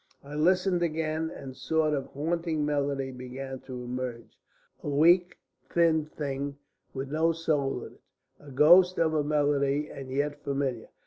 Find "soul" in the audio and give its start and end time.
7.33-7.83